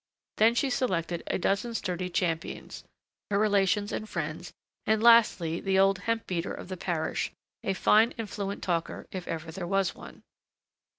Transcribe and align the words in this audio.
Then 0.37 0.55
she 0.55 0.71
selected 0.71 1.21
a 1.27 1.37
dozen 1.37 1.75
sturdy 1.75 2.09
champions, 2.09 2.83
her 3.29 3.37
relations 3.37 3.91
and 3.91 4.09
friends; 4.09 4.51
and, 4.87 5.03
lastly, 5.03 5.59
the 5.59 5.77
old 5.77 5.99
hemp 5.99 6.25
beater 6.25 6.55
of 6.55 6.69
the 6.69 6.75
parish, 6.77 7.31
a 7.63 7.75
fine 7.75 8.11
and 8.17 8.27
fluent 8.27 8.63
talker, 8.63 9.05
if 9.11 9.27
ever 9.27 9.51
there 9.51 9.67
was 9.67 9.93
one. 9.93 10.23